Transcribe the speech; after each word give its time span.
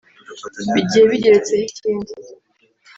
bigiye 0.73 1.03
bigeretseho 1.11 1.63
ikindi 1.71 2.13